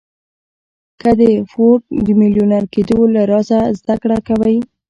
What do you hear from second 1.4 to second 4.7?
فورډ د ميليونر کېدو له رازه زده کړه کوئ.